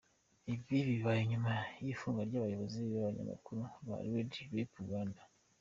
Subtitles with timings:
[0.53, 1.53] Ibi bibaye nyuma
[1.85, 5.21] yifungwa ry’abayobozi n’abanyamakuru ba Red pepper Uganda.